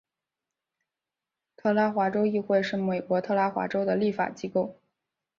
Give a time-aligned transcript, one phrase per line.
[1.55, 4.79] 特拉华州议会是美国特拉华州的立法机构。